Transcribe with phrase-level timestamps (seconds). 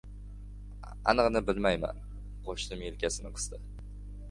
[1.13, 2.01] —Anig‘ini bilmayman,—
[2.49, 3.65] qo‘shnim yelkasini qisdi.